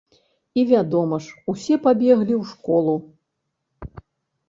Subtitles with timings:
[0.59, 2.95] І вядома ж, усе пабеглі ў школу.